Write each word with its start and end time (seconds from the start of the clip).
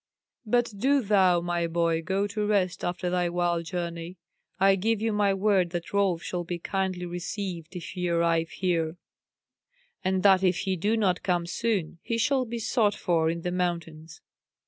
But 0.47 0.73
do 0.75 1.03
thou, 1.03 1.41
my 1.41 1.67
boy, 1.67 2.01
go 2.01 2.25
to 2.25 2.43
rest 2.47 2.83
after 2.83 3.07
thy 3.11 3.29
wild 3.29 3.65
journey. 3.65 4.17
I 4.59 4.73
give 4.75 4.99
you 4.99 5.13
my 5.13 5.31
word 5.35 5.69
that 5.69 5.93
Rolf 5.93 6.23
shall 6.23 6.43
be 6.43 6.57
kindly 6.57 7.05
received 7.05 7.75
if 7.75 7.89
he 7.89 8.09
arrive 8.09 8.49
here; 8.49 8.97
and 10.03 10.23
that 10.23 10.41
if 10.43 10.61
he 10.61 10.75
do 10.75 10.97
not 10.97 11.21
come 11.21 11.45
soon, 11.45 11.99
he 12.01 12.17
shall 12.17 12.45
be 12.45 12.57
sought 12.57 12.95
for 12.95 13.29
in 13.29 13.43
the 13.43 13.51
mountains." 13.51 14.21